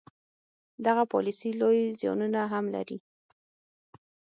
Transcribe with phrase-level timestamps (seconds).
[0.85, 2.97] دغه پالیسي لوی زیانونه هم لري.